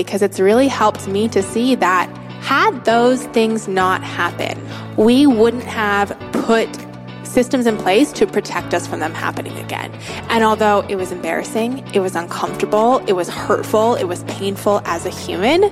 because 0.00 0.22
it's 0.22 0.40
really 0.40 0.66
helped 0.66 1.06
me 1.06 1.28
to 1.28 1.42
see 1.42 1.74
that 1.74 2.08
had 2.40 2.86
those 2.86 3.22
things 3.26 3.68
not 3.68 4.02
happened, 4.02 4.58
we 4.96 5.26
wouldn't 5.26 5.64
have 5.64 6.08
put 6.32 6.66
systems 7.22 7.66
in 7.66 7.76
place 7.76 8.10
to 8.10 8.26
protect 8.26 8.72
us 8.72 8.86
from 8.86 9.00
them 9.00 9.12
happening 9.12 9.58
again. 9.58 9.92
And 10.30 10.42
although 10.42 10.80
it 10.88 10.96
was 10.96 11.12
embarrassing, 11.12 11.86
it 11.92 12.00
was 12.00 12.16
uncomfortable, 12.16 13.04
it 13.06 13.12
was 13.12 13.28
hurtful, 13.28 13.94
it 13.96 14.04
was 14.04 14.24
painful 14.24 14.80
as 14.86 15.04
a 15.04 15.10
human, 15.10 15.64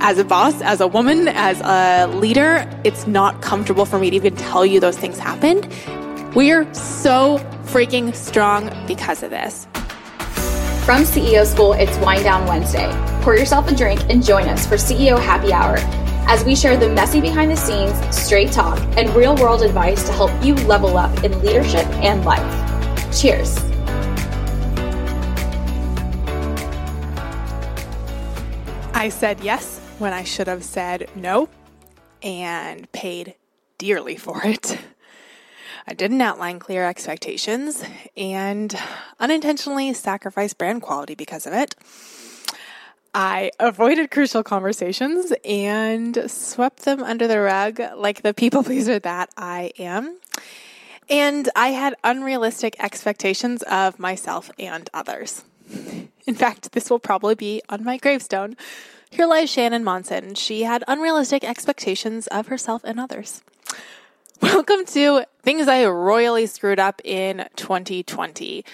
as 0.00 0.18
a 0.18 0.24
boss, 0.24 0.60
as 0.60 0.82
a 0.82 0.86
woman, 0.86 1.28
as 1.28 1.62
a 1.62 2.14
leader, 2.18 2.68
it's 2.84 3.06
not 3.06 3.40
comfortable 3.40 3.86
for 3.86 3.98
me 3.98 4.10
to 4.10 4.16
even 4.16 4.36
tell 4.36 4.66
you 4.66 4.78
those 4.78 4.98
things 4.98 5.18
happened. 5.18 5.66
We're 6.36 6.72
so 6.74 7.38
freaking 7.64 8.14
strong 8.14 8.70
because 8.86 9.22
of 9.22 9.30
this. 9.30 9.66
From 10.84 11.02
CEO 11.02 11.46
School, 11.46 11.74
it's 11.74 11.96
Wind 11.98 12.24
Down 12.24 12.48
Wednesday. 12.48 12.90
Pour 13.20 13.36
yourself 13.36 13.70
a 13.70 13.74
drink 13.74 14.00
and 14.08 14.24
join 14.24 14.48
us 14.48 14.66
for 14.66 14.74
CEO 14.74 15.20
Happy 15.20 15.52
Hour 15.52 15.76
as 16.26 16.42
we 16.42 16.56
share 16.56 16.76
the 16.76 16.88
messy 16.88 17.20
behind 17.20 17.50
the 17.50 17.56
scenes, 17.56 17.94
straight 18.16 18.50
talk, 18.50 18.78
and 18.96 19.14
real 19.14 19.36
world 19.36 19.62
advice 19.62 20.02
to 20.04 20.12
help 20.12 20.32
you 20.42 20.54
level 20.66 20.96
up 20.96 21.22
in 21.22 21.38
leadership 21.42 21.86
and 21.98 22.24
life. 22.24 22.40
Cheers. 23.16 23.58
I 28.94 29.10
said 29.10 29.40
yes 29.40 29.80
when 29.98 30.12
I 30.12 30.24
should 30.24 30.46
have 30.46 30.64
said 30.64 31.08
no 31.14 31.48
and 32.22 32.90
paid 32.90 33.34
dearly 33.78 34.16
for 34.16 34.40
it. 34.44 34.78
I 35.90 35.92
didn't 35.92 36.20
outline 36.20 36.60
clear 36.60 36.86
expectations 36.86 37.82
and 38.16 38.78
unintentionally 39.18 39.92
sacrificed 39.92 40.56
brand 40.56 40.82
quality 40.82 41.16
because 41.16 41.48
of 41.48 41.52
it. 41.52 41.74
I 43.12 43.50
avoided 43.58 44.12
crucial 44.12 44.44
conversations 44.44 45.32
and 45.44 46.30
swept 46.30 46.84
them 46.84 47.02
under 47.02 47.26
the 47.26 47.40
rug 47.40 47.80
like 47.96 48.22
the 48.22 48.32
people 48.32 48.62
pleaser 48.70 49.00
that 49.00 49.30
I 49.36 49.72
am. 49.80 50.20
And 51.08 51.48
I 51.56 51.70
had 51.70 51.96
unrealistic 52.04 52.76
expectations 52.78 53.64
of 53.64 53.98
myself 53.98 54.48
and 54.60 54.88
others. 54.94 55.42
In 56.24 56.36
fact, 56.36 56.70
this 56.70 56.88
will 56.88 57.00
probably 57.00 57.34
be 57.34 57.62
on 57.68 57.82
my 57.82 57.96
gravestone. 57.96 58.56
Here 59.10 59.26
lies 59.26 59.50
Shannon 59.50 59.82
Monson. 59.82 60.36
She 60.36 60.62
had 60.62 60.84
unrealistic 60.86 61.42
expectations 61.42 62.28
of 62.28 62.46
herself 62.46 62.82
and 62.84 63.00
others. 63.00 63.42
Welcome 64.42 64.86
to 64.86 65.24
Things 65.42 65.68
I 65.68 65.84
Royally 65.84 66.46
Screwed 66.46 66.78
Up 66.78 67.02
in 67.04 67.46
2020. 67.56 68.64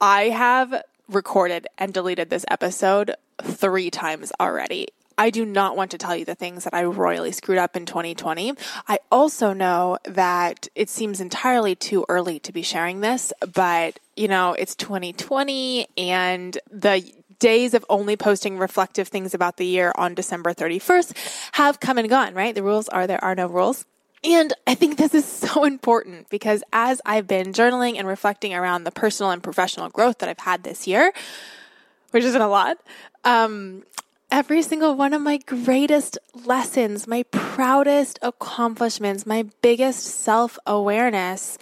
I 0.00 0.22
have 0.30 0.82
recorded 1.06 1.66
and 1.76 1.92
deleted 1.92 2.30
this 2.30 2.46
episode 2.48 3.14
three 3.42 3.90
times 3.90 4.32
already. 4.40 4.88
I 5.18 5.28
do 5.28 5.44
not 5.44 5.76
want 5.76 5.90
to 5.90 5.98
tell 5.98 6.16
you 6.16 6.24
the 6.24 6.34
things 6.34 6.64
that 6.64 6.72
I 6.72 6.84
royally 6.84 7.32
screwed 7.32 7.58
up 7.58 7.76
in 7.76 7.84
2020. 7.84 8.54
I 8.88 8.98
also 9.12 9.52
know 9.52 9.98
that 10.04 10.68
it 10.74 10.88
seems 10.88 11.20
entirely 11.20 11.74
too 11.74 12.06
early 12.08 12.38
to 12.40 12.52
be 12.52 12.62
sharing 12.62 13.00
this, 13.00 13.34
but 13.52 13.98
you 14.16 14.28
know, 14.28 14.54
it's 14.54 14.74
2020 14.76 15.88
and 15.98 16.56
the 16.70 17.12
days 17.38 17.74
of 17.74 17.84
only 17.90 18.16
posting 18.16 18.56
reflective 18.56 19.08
things 19.08 19.34
about 19.34 19.58
the 19.58 19.66
year 19.66 19.92
on 19.96 20.14
December 20.14 20.54
31st 20.54 21.50
have 21.52 21.80
come 21.80 21.98
and 21.98 22.08
gone, 22.08 22.32
right? 22.32 22.54
The 22.54 22.62
rules 22.62 22.88
are 22.88 23.06
there 23.06 23.22
are 23.22 23.34
no 23.34 23.46
rules. 23.46 23.84
And 24.26 24.52
I 24.66 24.74
think 24.74 24.98
this 24.98 25.14
is 25.14 25.24
so 25.52 25.64
important 25.64 26.28
because 26.28 26.62
as 26.72 27.00
I've 27.06 27.26
been 27.26 27.52
journaling 27.52 27.98
and 27.98 28.06
reflecting 28.06 28.54
around 28.54 28.84
the 28.84 28.90
personal 28.90 29.30
and 29.30 29.42
professional 29.42 29.88
growth 29.88 30.18
that 30.18 30.28
I've 30.28 30.38
had 30.38 30.64
this 30.64 30.86
year, 30.86 31.12
which 32.10 32.24
isn't 32.24 32.40
a 32.40 32.48
lot, 32.48 32.78
um, 33.24 33.84
every 34.30 34.62
single 34.62 34.94
one 34.94 35.14
of 35.14 35.22
my 35.22 35.38
greatest 35.38 36.18
lessons, 36.44 37.06
my 37.06 37.22
proudest 37.30 38.18
accomplishments, 38.20 39.24
my 39.24 39.46
biggest 39.62 40.02
self 40.04 40.58
awareness 40.66 41.56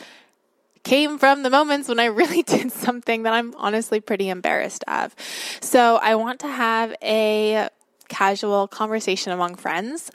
came 0.83 1.19
from 1.19 1.43
the 1.43 1.51
moments 1.51 1.89
when 1.89 2.01
I 2.01 2.05
really 2.21 2.43
did 2.43 2.73
something 2.73 3.25
that 3.25 3.35
I'm 3.35 3.55
honestly 3.57 4.01
pretty 4.01 4.29
embarrassed 4.29 4.85
of. 4.89 5.15
So 5.61 5.97
I 5.97 6.15
want 6.15 6.41
to 6.41 6.49
have 6.49 6.95
a 7.03 7.69
casual 8.15 8.69
conversation 8.69 9.33
among 9.33 9.57
friends. 9.57 10.13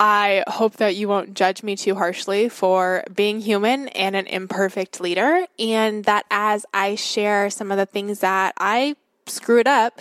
I 0.00 0.42
hope 0.48 0.76
that 0.78 0.96
you 0.96 1.06
won't 1.06 1.34
judge 1.34 1.62
me 1.62 1.76
too 1.76 1.94
harshly 1.94 2.48
for 2.48 3.04
being 3.14 3.40
human 3.42 3.88
and 3.88 4.16
an 4.16 4.26
imperfect 4.26 5.02
leader, 5.02 5.44
and 5.58 6.02
that 6.06 6.24
as 6.30 6.64
I 6.72 6.94
share 6.94 7.50
some 7.50 7.70
of 7.70 7.76
the 7.76 7.84
things 7.84 8.20
that 8.20 8.54
I 8.56 8.96
screwed 9.26 9.66
up 9.66 10.00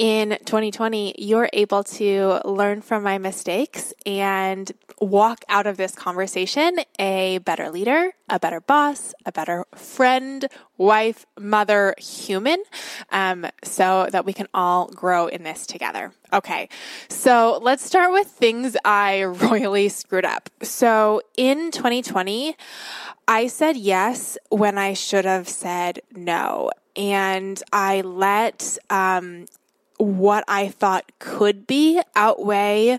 in 0.00 0.38
2020, 0.46 1.16
you're 1.18 1.50
able 1.52 1.84
to 1.84 2.40
learn 2.44 2.80
from 2.80 3.02
my 3.02 3.18
mistakes 3.18 3.92
and 4.06 4.72
walk 4.98 5.44
out 5.48 5.66
of 5.66 5.76
this 5.76 5.94
conversation 5.94 6.78
a 6.98 7.38
better 7.38 7.70
leader, 7.70 8.12
a 8.28 8.38
better 8.38 8.60
boss, 8.60 9.12
a 9.26 9.32
better 9.32 9.66
friend, 9.74 10.46
wife, 10.78 11.26
mother, 11.38 11.94
human, 11.98 12.62
um, 13.10 13.46
so 13.62 14.08
that 14.10 14.24
we 14.24 14.32
can 14.32 14.46
all 14.54 14.88
grow 14.88 15.26
in 15.26 15.42
this 15.42 15.66
together. 15.66 16.12
Okay, 16.32 16.68
so 17.08 17.58
let's 17.62 17.84
start 17.84 18.12
with 18.12 18.26
things 18.26 18.76
I 18.84 19.24
royally 19.24 19.90
screwed 19.90 20.24
up. 20.24 20.48
So 20.62 21.20
in 21.36 21.70
2020, 21.72 22.56
I 23.28 23.46
said 23.48 23.76
yes 23.76 24.38
when 24.48 24.78
I 24.78 24.94
should 24.94 25.24
have 25.24 25.48
said 25.48 26.00
no 26.14 26.70
and 26.96 27.62
I 27.72 28.00
let 28.02 28.78
um, 28.88 29.46
what 29.98 30.44
I 30.48 30.68
thought 30.68 31.10
could 31.18 31.66
be 31.66 32.00
outweigh 32.16 32.98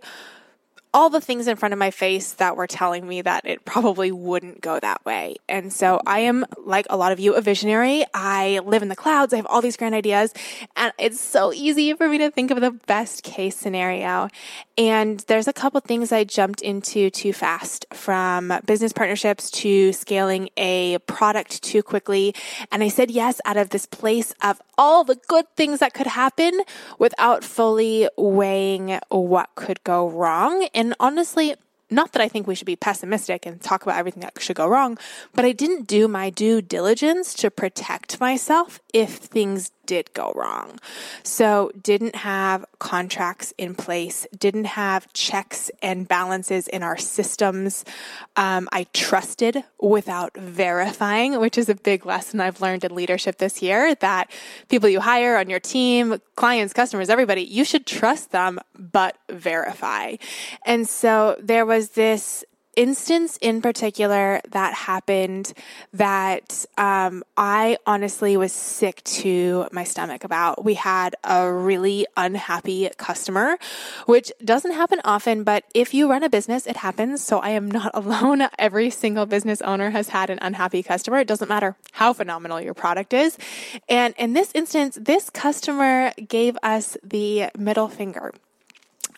all 0.93 1.09
the 1.09 1.21
things 1.21 1.47
in 1.47 1.55
front 1.55 1.73
of 1.73 1.79
my 1.79 1.91
face 1.91 2.33
that 2.33 2.57
were 2.57 2.67
telling 2.67 3.07
me 3.07 3.21
that 3.21 3.45
it 3.45 3.63
probably 3.63 4.11
wouldn't 4.11 4.61
go 4.61 4.79
that 4.79 5.03
way. 5.05 5.35
And 5.47 5.71
so 5.71 6.01
I 6.05 6.19
am, 6.19 6.45
like 6.57 6.85
a 6.89 6.97
lot 6.97 7.11
of 7.11 7.19
you, 7.19 7.33
a 7.33 7.41
visionary. 7.41 8.03
I 8.13 8.59
live 8.65 8.81
in 8.81 8.89
the 8.89 8.95
clouds. 8.95 9.33
I 9.33 9.37
have 9.37 9.45
all 9.47 9.61
these 9.61 9.77
grand 9.77 9.95
ideas. 9.95 10.33
And 10.75 10.91
it's 10.99 11.19
so 11.19 11.53
easy 11.53 11.93
for 11.93 12.07
me 12.09 12.17
to 12.17 12.29
think 12.29 12.51
of 12.51 12.59
the 12.59 12.71
best 12.71 13.23
case 13.23 13.55
scenario. 13.55 14.27
And 14.77 15.19
there's 15.27 15.47
a 15.47 15.53
couple 15.53 15.79
things 15.79 16.11
I 16.11 16.23
jumped 16.23 16.61
into 16.61 17.09
too 17.09 17.33
fast 17.33 17.85
from 17.93 18.53
business 18.65 18.91
partnerships 18.91 19.49
to 19.51 19.93
scaling 19.93 20.49
a 20.57 20.97
product 20.99 21.61
too 21.63 21.83
quickly. 21.83 22.35
And 22.71 22.83
I 22.83 22.89
said 22.89 23.11
yes 23.11 23.39
out 23.45 23.57
of 23.57 23.69
this 23.69 23.85
place 23.85 24.33
of 24.41 24.61
all 24.77 25.03
the 25.03 25.17
good 25.27 25.45
things 25.55 25.79
that 25.79 25.93
could 25.93 26.07
happen 26.07 26.59
without 26.97 27.43
fully 27.43 28.09
weighing 28.17 28.99
what 29.09 29.49
could 29.55 29.83
go 29.83 30.09
wrong. 30.09 30.67
Honestly, 30.99 31.55
not 31.91 32.13
that 32.13 32.21
I 32.21 32.29
think 32.29 32.47
we 32.47 32.55
should 32.55 32.65
be 32.65 32.77
pessimistic 32.77 33.45
and 33.45 33.61
talk 33.61 33.83
about 33.83 33.97
everything 33.97 34.21
that 34.21 34.41
should 34.41 34.55
go 34.55 34.67
wrong, 34.67 34.97
but 35.33 35.43
I 35.43 35.51
didn't 35.51 35.87
do 35.87 36.07
my 36.07 36.29
due 36.29 36.61
diligence 36.61 37.33
to 37.35 37.51
protect 37.51 38.19
myself 38.19 38.79
if 38.93 39.17
things 39.17 39.71
did 39.91 40.13
go 40.13 40.31
wrong. 40.37 40.79
So, 41.21 41.69
didn't 41.83 42.15
have 42.15 42.63
contracts 42.79 43.53
in 43.57 43.75
place, 43.75 44.25
didn't 44.39 44.63
have 44.63 45.11
checks 45.11 45.69
and 45.81 46.07
balances 46.07 46.69
in 46.69 46.81
our 46.81 46.97
systems. 46.97 47.83
Um, 48.37 48.69
I 48.71 48.85
trusted 48.93 49.65
without 49.81 50.37
verifying, 50.37 51.37
which 51.41 51.57
is 51.57 51.67
a 51.67 51.75
big 51.75 52.05
lesson 52.05 52.39
I've 52.39 52.61
learned 52.61 52.85
in 52.85 52.95
leadership 52.95 53.37
this 53.37 53.61
year 53.61 53.93
that 53.95 54.31
people 54.69 54.87
you 54.87 55.01
hire 55.01 55.35
on 55.35 55.49
your 55.49 55.59
team, 55.59 56.21
clients, 56.37 56.71
customers, 56.71 57.09
everybody, 57.09 57.41
you 57.41 57.65
should 57.65 57.85
trust 57.85 58.31
them, 58.31 58.61
but 58.79 59.17
verify. 59.29 60.15
And 60.65 60.87
so, 60.87 61.35
there 61.37 61.65
was 61.65 61.89
this 61.89 62.45
instance 62.75 63.37
in 63.41 63.61
particular 63.61 64.41
that 64.51 64.73
happened 64.73 65.53
that 65.93 66.65
um, 66.77 67.23
I 67.35 67.77
honestly 67.85 68.37
was 68.37 68.53
sick 68.53 69.03
to 69.03 69.67
my 69.71 69.83
stomach 69.83 70.23
about. 70.23 70.63
We 70.63 70.75
had 70.75 71.15
a 71.23 71.51
really 71.51 72.07
unhappy 72.15 72.89
customer, 72.97 73.57
which 74.05 74.31
doesn't 74.43 74.73
happen 74.73 75.01
often, 75.03 75.43
but 75.43 75.65
if 75.73 75.93
you 75.93 76.09
run 76.09 76.23
a 76.23 76.29
business, 76.29 76.67
it 76.67 76.77
happens. 76.77 77.23
So 77.23 77.39
I 77.39 77.49
am 77.49 77.69
not 77.69 77.91
alone. 77.93 78.47
Every 78.57 78.89
single 78.89 79.25
business 79.25 79.61
owner 79.61 79.89
has 79.89 80.09
had 80.09 80.29
an 80.29 80.39
unhappy 80.41 80.83
customer. 80.83 81.19
It 81.19 81.27
doesn't 81.27 81.49
matter 81.49 81.75
how 81.91 82.13
phenomenal 82.13 82.61
your 82.61 82.73
product 82.73 83.13
is. 83.13 83.37
And 83.89 84.13
in 84.17 84.33
this 84.33 84.51
instance, 84.53 84.97
this 84.99 85.29
customer 85.29 86.11
gave 86.27 86.57
us 86.63 86.97
the 87.03 87.49
middle 87.57 87.87
finger 87.87 88.31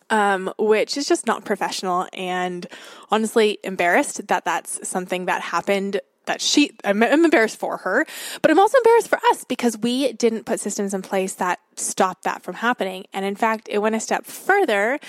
um, 0.10 0.52
which 0.58 0.98
is 0.98 1.08
just 1.08 1.26
not 1.26 1.46
professional 1.46 2.08
and 2.14 2.68
honestly 3.12 3.60
embarrassed 3.64 4.28
that 4.28 4.46
that's 4.46 4.88
something 4.88 5.26
that 5.26 5.42
happened 5.42 6.00
that 6.26 6.42
she, 6.42 6.72
I'm, 6.84 7.02
I'm, 7.04 7.26
embarrassed 7.26 7.58
for 7.58 7.78
her, 7.78 8.06
but 8.42 8.52
I'm 8.52 8.60
also 8.60 8.78
embarrassed 8.78 9.08
for 9.08 9.20
us 9.32 9.44
because 9.44 9.78
we 9.78 10.14
didn't 10.14 10.46
put 10.46 10.60
systems 10.60 10.94
in 10.94 11.02
place 11.02 11.34
that 11.36 11.60
stopped 11.76 12.24
that 12.24 12.44
from 12.44 12.56
happening. 12.56 13.06
And 13.14 13.26
in 13.26 13.36
fact, 13.36 13.68
it 13.70 13.80
went 13.80 13.96
a 13.96 14.00
step 14.00 14.26
further 14.26 15.00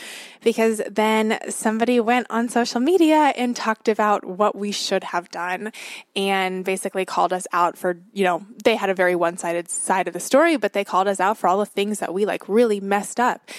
because 0.42 0.82
then 0.90 1.38
somebody 1.48 2.00
went 2.00 2.26
on 2.30 2.48
social 2.48 2.80
media 2.80 3.32
and 3.36 3.54
talked 3.54 3.88
about 3.88 4.24
what 4.24 4.56
we 4.56 4.72
should 4.72 5.04
have 5.04 5.30
done 5.30 5.72
and 6.16 6.64
basically 6.64 7.04
called 7.04 7.32
us 7.32 7.46
out 7.52 7.76
for, 7.76 7.98
you 8.12 8.24
know, 8.24 8.44
they 8.64 8.76
had 8.76 8.90
a 8.90 8.94
very 8.94 9.14
one 9.14 9.36
sided 9.36 9.70
side 9.70 10.08
of 10.08 10.14
the 10.14 10.20
story, 10.20 10.56
but 10.56 10.72
they 10.72 10.84
called 10.84 11.08
us 11.08 11.20
out 11.20 11.38
for 11.38 11.48
all 11.48 11.58
the 11.58 11.66
things 11.66 11.98
that 11.98 12.14
we 12.14 12.24
like 12.24 12.48
really 12.48 12.80
messed 12.80 13.20
up. 13.20 13.50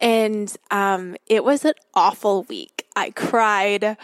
And, 0.00 0.54
um, 0.70 1.16
it 1.26 1.44
was 1.44 1.64
an 1.64 1.74
awful 1.94 2.44
week. 2.44 2.86
I 2.96 3.10
cried. 3.10 3.96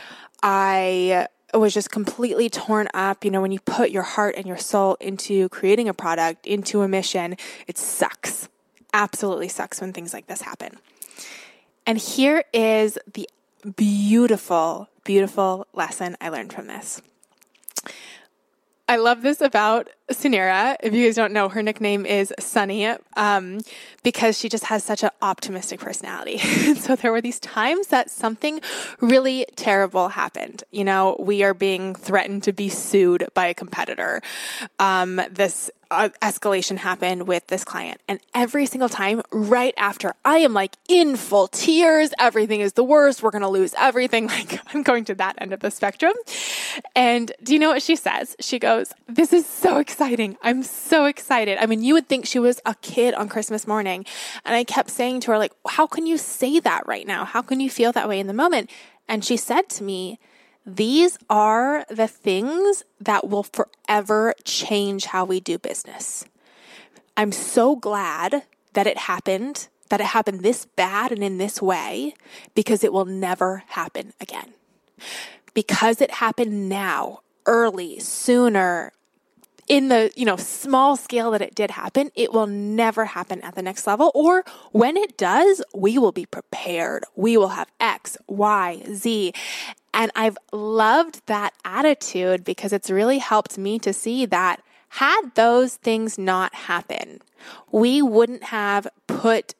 I, 0.42 1.28
was 1.58 1.74
just 1.74 1.90
completely 1.90 2.48
torn 2.48 2.88
up. 2.94 3.24
You 3.24 3.30
know, 3.30 3.40
when 3.40 3.52
you 3.52 3.60
put 3.60 3.90
your 3.90 4.02
heart 4.02 4.34
and 4.36 4.46
your 4.46 4.56
soul 4.56 4.96
into 5.00 5.48
creating 5.48 5.88
a 5.88 5.94
product, 5.94 6.46
into 6.46 6.82
a 6.82 6.88
mission, 6.88 7.36
it 7.66 7.78
sucks. 7.78 8.48
Absolutely 8.92 9.48
sucks 9.48 9.80
when 9.80 9.92
things 9.92 10.12
like 10.12 10.26
this 10.26 10.42
happen. 10.42 10.78
And 11.86 11.98
here 11.98 12.44
is 12.52 12.98
the 13.12 13.28
beautiful, 13.76 14.88
beautiful 15.04 15.66
lesson 15.72 16.16
I 16.20 16.28
learned 16.28 16.52
from 16.52 16.66
this. 16.66 17.02
I 18.90 18.96
love 18.96 19.22
this 19.22 19.40
about 19.40 19.88
Suneera. 20.10 20.76
If 20.82 20.92
you 20.92 21.06
guys 21.06 21.14
don't 21.14 21.32
know, 21.32 21.48
her 21.48 21.62
nickname 21.62 22.04
is 22.04 22.34
Sunny 22.40 22.88
um, 23.16 23.60
because 24.02 24.36
she 24.36 24.48
just 24.48 24.64
has 24.64 24.82
such 24.82 25.04
an 25.04 25.10
optimistic 25.22 25.78
personality. 25.78 26.38
so 26.74 26.96
there 26.96 27.12
were 27.12 27.20
these 27.20 27.38
times 27.38 27.86
that 27.86 28.10
something 28.10 28.60
really 29.00 29.46
terrible 29.54 30.08
happened. 30.08 30.64
You 30.72 30.82
know, 30.82 31.14
we 31.20 31.44
are 31.44 31.54
being 31.54 31.94
threatened 31.94 32.42
to 32.42 32.52
be 32.52 32.68
sued 32.68 33.28
by 33.32 33.46
a 33.46 33.54
competitor. 33.54 34.22
Um, 34.80 35.20
this 35.30 35.70
escalation 35.90 36.78
happened 36.78 37.26
with 37.26 37.46
this 37.48 37.64
client. 37.64 38.00
And 38.08 38.20
every 38.34 38.66
single 38.66 38.88
time, 38.88 39.22
right 39.30 39.74
after, 39.76 40.14
I 40.24 40.38
am 40.38 40.54
like 40.54 40.76
in 40.88 41.16
full 41.16 41.48
tears. 41.48 42.12
Everything 42.18 42.60
is 42.60 42.74
the 42.74 42.84
worst. 42.84 43.22
We're 43.22 43.30
going 43.30 43.42
to 43.42 43.48
lose 43.48 43.74
everything. 43.78 44.30
Like, 44.40 44.60
I'm 44.72 44.84
going 44.84 45.04
to 45.06 45.14
that 45.16 45.34
end 45.38 45.52
of 45.52 45.60
the 45.60 45.70
spectrum. 45.70 46.12
And 46.94 47.32
do 47.42 47.52
you 47.52 47.58
know 47.58 47.70
what 47.70 47.82
she 47.82 47.96
says? 47.96 48.36
She 48.38 48.58
goes, 48.58 48.92
This 49.08 49.32
is 49.32 49.44
so 49.44 49.78
exciting. 49.78 50.36
I'm 50.40 50.62
so 50.62 51.06
excited. 51.06 51.58
I 51.58 51.66
mean, 51.66 51.82
you 51.82 51.94
would 51.94 52.08
think 52.08 52.26
she 52.26 52.38
was 52.38 52.60
a 52.64 52.74
kid 52.76 53.12
on 53.14 53.28
Christmas 53.28 53.66
morning. 53.66 54.06
And 54.44 54.54
I 54.54 54.64
kept 54.64 54.88
saying 54.90 55.20
to 55.22 55.32
her, 55.32 55.38
like, 55.38 55.52
how 55.68 55.86
can 55.86 56.06
you 56.06 56.16
say 56.16 56.60
that 56.60 56.86
right 56.86 57.06
now? 57.06 57.24
How 57.24 57.42
can 57.42 57.60
you 57.60 57.68
feel 57.68 57.92
that 57.92 58.08
way 58.08 58.20
in 58.20 58.28
the 58.28 58.32
moment? 58.32 58.70
And 59.08 59.24
she 59.24 59.36
said 59.36 59.68
to 59.70 59.84
me, 59.84 60.18
these 60.66 61.18
are 61.28 61.84
the 61.88 62.08
things 62.08 62.84
that 63.00 63.28
will 63.28 63.42
forever 63.42 64.34
change 64.44 65.06
how 65.06 65.24
we 65.24 65.40
do 65.40 65.58
business. 65.58 66.24
I'm 67.16 67.32
so 67.32 67.76
glad 67.76 68.44
that 68.74 68.86
it 68.86 68.98
happened, 68.98 69.68
that 69.88 70.00
it 70.00 70.06
happened 70.06 70.40
this 70.40 70.66
bad 70.66 71.12
and 71.12 71.22
in 71.24 71.38
this 71.38 71.60
way, 71.60 72.14
because 72.54 72.84
it 72.84 72.92
will 72.92 73.04
never 73.04 73.64
happen 73.68 74.12
again. 74.20 74.54
Because 75.54 76.00
it 76.00 76.12
happened 76.12 76.68
now, 76.68 77.20
early, 77.46 77.98
sooner, 77.98 78.92
in 79.70 79.88
the, 79.88 80.10
you 80.16 80.24
know, 80.24 80.36
small 80.36 80.96
scale 80.96 81.30
that 81.30 81.40
it 81.40 81.54
did 81.54 81.70
happen, 81.70 82.10
it 82.16 82.32
will 82.32 82.48
never 82.48 83.04
happen 83.04 83.40
at 83.42 83.54
the 83.54 83.62
next 83.62 83.86
level. 83.86 84.10
Or 84.14 84.44
when 84.72 84.96
it 84.96 85.16
does, 85.16 85.62
we 85.72 85.96
will 85.96 86.10
be 86.10 86.26
prepared. 86.26 87.04
We 87.14 87.36
will 87.36 87.50
have 87.50 87.70
X, 87.78 88.16
Y, 88.26 88.82
Z. 88.92 89.32
And 89.92 90.10
I've 90.14 90.38
loved 90.52 91.22
that 91.26 91.52
attitude 91.64 92.44
because 92.44 92.72
it's 92.72 92.90
really 92.90 93.18
helped 93.18 93.58
me 93.58 93.78
to 93.80 93.92
see 93.92 94.26
that 94.26 94.62
had 94.90 95.30
those 95.34 95.76
things 95.76 96.18
not 96.18 96.54
happened, 96.54 97.22
we 97.70 98.02
wouldn't 98.02 98.44
have 98.44 98.88
put 99.06 99.54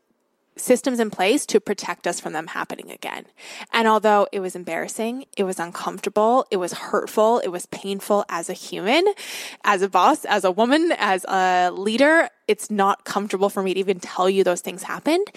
systems 0.57 1.01
in 1.01 1.11
place 1.11 1.47
to 1.47 1.61
protect 1.61 2.07
us 2.07 2.21
from 2.21 2.33
them 2.33 2.49
happening 2.49 2.91
again. 2.91 3.25
And 3.73 3.89
although 3.89 4.27
it 4.33 4.41
was 4.41 4.55
embarrassing, 4.55 5.25
it 5.37 5.45
was 5.45 5.59
uncomfortable, 5.59 6.47
it 6.51 6.59
was 6.59 6.73
hurtful, 6.73 7.39
it 7.39 7.49
was 7.49 7.67
painful 7.67 8.25
as 8.29 8.51
a 8.51 8.53
human, 8.53 9.07
as 9.65 9.83
a 9.83 9.89
boss, 9.89 10.25
as 10.25 10.45
a 10.45 10.51
woman, 10.51 10.93
as 10.99 11.25
a 11.25 11.71
leader, 11.71 12.29
it's 12.47 12.71
not 12.71 13.05
comfortable 13.05 13.49
for 13.49 13.63
me 13.63 13.75
to 13.75 13.81
even 13.81 14.01
tell 14.01 14.29
you 14.29 14.45
those 14.45 14.61
things 14.61 14.83
happened. 14.83 15.29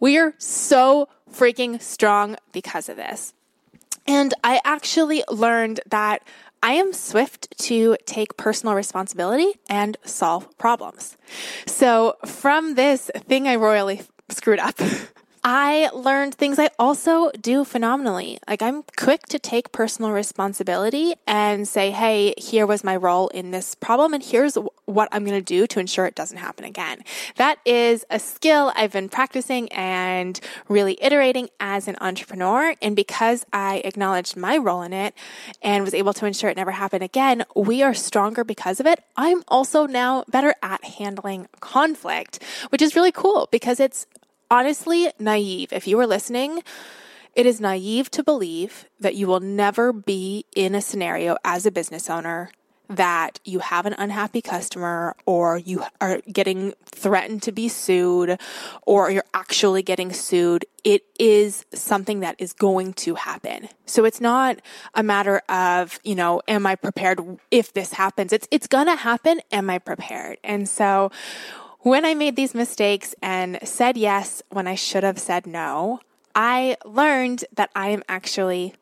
We 0.00 0.18
are 0.18 0.34
so 0.38 1.08
freaking 1.32 1.80
strong 1.80 2.36
because 2.52 2.88
of 2.88 2.96
this. 2.96 3.34
And 4.06 4.34
I 4.42 4.60
actually 4.64 5.24
learned 5.30 5.80
that 5.86 6.22
I 6.62 6.74
am 6.74 6.92
swift 6.92 7.56
to 7.58 7.96
take 8.06 8.36
personal 8.36 8.74
responsibility 8.74 9.52
and 9.68 9.96
solve 10.04 10.56
problems. 10.56 11.16
So 11.66 12.14
from 12.24 12.74
this 12.74 13.10
thing 13.28 13.46
I 13.46 13.56
royally 13.56 14.02
screwed 14.30 14.58
up, 14.58 14.78
I 15.46 15.90
learned 15.92 16.34
things 16.34 16.58
I 16.58 16.70
also 16.78 17.30
do 17.32 17.66
phenomenally. 17.66 18.38
Like 18.48 18.62
I'm 18.62 18.82
quick 18.96 19.26
to 19.26 19.38
take 19.38 19.72
personal 19.72 20.10
responsibility 20.10 21.12
and 21.26 21.68
say, 21.68 21.90
hey, 21.90 22.32
here 22.38 22.66
was 22.66 22.82
my 22.82 22.96
role 22.96 23.28
in 23.28 23.50
this 23.50 23.74
problem, 23.74 24.14
and 24.14 24.22
here's 24.22 24.56
what 24.86 25.10
I'm 25.12 25.22
going 25.26 25.38
to 25.38 25.44
do 25.44 25.66
to 25.66 25.80
ensure 25.80 26.06
it 26.06 26.14
doesn't 26.14 26.38
happen 26.38 26.64
again. 26.64 27.04
That 27.36 27.58
is 27.66 28.06
a 28.08 28.18
skill 28.18 28.72
I've 28.74 28.92
been 28.92 29.10
practicing 29.10 29.70
and 29.70 30.40
really 30.66 30.96
iterating 31.02 31.50
as 31.60 31.88
an 31.88 31.96
entrepreneur. 32.00 32.74
And 32.80 32.96
because 32.96 33.44
I 33.52 33.82
acknowledged 33.84 34.38
my 34.38 34.56
role 34.56 34.80
in 34.80 34.94
it 34.94 35.14
and 35.60 35.84
was 35.84 35.92
able 35.92 36.14
to 36.14 36.24
ensure 36.24 36.48
it 36.48 36.56
never 36.56 36.70
happened 36.70 37.02
again, 37.02 37.44
we 37.54 37.82
are 37.82 37.92
stronger 37.92 38.44
because 38.44 38.80
of 38.80 38.86
it. 38.86 39.00
I'm 39.14 39.42
also 39.48 39.86
now 39.86 40.24
better 40.26 40.54
at 40.62 40.84
handling 40.84 41.48
conflict, 41.60 42.42
which 42.70 42.80
is 42.80 42.96
really 42.96 43.12
cool 43.12 43.48
because 43.52 43.78
it's 43.78 44.06
honestly 44.54 45.10
naive. 45.18 45.72
If 45.72 45.88
you 45.88 45.98
are 45.98 46.06
listening, 46.06 46.62
it 47.34 47.44
is 47.44 47.60
naive 47.60 48.08
to 48.12 48.22
believe 48.22 48.86
that 49.00 49.16
you 49.16 49.26
will 49.26 49.40
never 49.40 49.92
be 49.92 50.44
in 50.54 50.76
a 50.76 50.80
scenario 50.80 51.36
as 51.44 51.66
a 51.66 51.72
business 51.72 52.08
owner 52.08 52.52
that 52.88 53.40
you 53.44 53.58
have 53.58 53.84
an 53.86 53.94
unhappy 53.98 54.40
customer 54.40 55.16
or 55.26 55.58
you 55.58 55.82
are 56.00 56.20
getting 56.32 56.72
threatened 56.84 57.42
to 57.42 57.50
be 57.50 57.66
sued 57.66 58.38
or 58.82 59.10
you're 59.10 59.24
actually 59.32 59.82
getting 59.82 60.12
sued. 60.12 60.66
It 60.84 61.02
is 61.18 61.64
something 61.74 62.20
that 62.20 62.36
is 62.38 62.52
going 62.52 62.92
to 62.94 63.16
happen. 63.16 63.70
So 63.86 64.04
it's 64.04 64.20
not 64.20 64.60
a 64.94 65.02
matter 65.02 65.42
of, 65.48 65.98
you 66.04 66.14
know, 66.14 66.42
am 66.46 66.64
I 66.64 66.76
prepared 66.76 67.18
if 67.50 67.72
this 67.72 67.94
happens? 67.94 68.32
It's, 68.32 68.46
it's 68.52 68.68
gonna 68.68 68.96
happen. 68.96 69.40
Am 69.50 69.68
I 69.68 69.78
prepared? 69.78 70.38
And 70.44 70.68
so 70.68 71.10
when 71.84 72.06
I 72.06 72.14
made 72.14 72.34
these 72.34 72.54
mistakes 72.54 73.14
and 73.20 73.58
said 73.62 73.98
yes 73.98 74.42
when 74.48 74.66
I 74.66 74.74
should 74.74 75.04
have 75.04 75.18
said 75.18 75.46
no, 75.46 76.00
I 76.34 76.78
learned 76.84 77.44
that 77.54 77.70
I 77.76 77.90
am 77.90 78.02
actually 78.08 78.74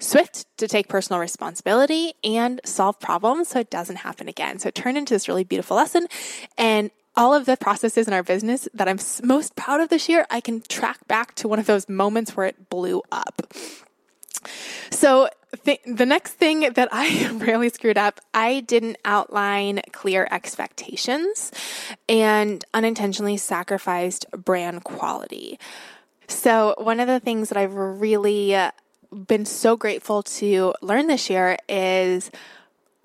swift 0.00 0.44
to 0.58 0.66
take 0.66 0.88
personal 0.88 1.20
responsibility 1.20 2.14
and 2.24 2.60
solve 2.64 2.98
problems 2.98 3.48
so 3.48 3.60
it 3.60 3.70
doesn't 3.70 3.96
happen 3.96 4.28
again. 4.28 4.58
So 4.58 4.68
it 4.68 4.74
turned 4.74 4.98
into 4.98 5.14
this 5.14 5.28
really 5.28 5.44
beautiful 5.44 5.76
lesson. 5.76 6.08
And 6.56 6.90
all 7.16 7.34
of 7.34 7.46
the 7.46 7.56
processes 7.56 8.08
in 8.08 8.12
our 8.12 8.24
business 8.24 8.68
that 8.74 8.88
I'm 8.88 8.98
most 9.22 9.54
proud 9.54 9.80
of 9.80 9.88
this 9.88 10.08
year, 10.08 10.26
I 10.28 10.40
can 10.40 10.62
track 10.62 10.98
back 11.06 11.36
to 11.36 11.46
one 11.46 11.60
of 11.60 11.66
those 11.66 11.88
moments 11.88 12.36
where 12.36 12.46
it 12.46 12.68
blew 12.68 13.00
up. 13.12 13.42
So 14.90 15.28
th- 15.64 15.80
the 15.86 16.06
next 16.06 16.32
thing 16.34 16.60
that 16.72 16.88
I 16.92 17.28
really 17.32 17.68
screwed 17.68 17.98
up, 17.98 18.20
I 18.34 18.60
didn't 18.60 18.98
outline 19.04 19.80
clear 19.92 20.28
expectations 20.30 21.52
and 22.08 22.64
unintentionally 22.74 23.36
sacrificed 23.36 24.26
brand 24.32 24.84
quality. 24.84 25.58
So 26.28 26.74
one 26.78 27.00
of 27.00 27.06
the 27.06 27.20
things 27.20 27.48
that 27.48 27.58
I've 27.58 27.74
really 27.74 28.54
uh, 28.54 28.72
been 29.10 29.46
so 29.46 29.76
grateful 29.76 30.22
to 30.22 30.74
learn 30.82 31.06
this 31.06 31.30
year 31.30 31.56
is 31.68 32.30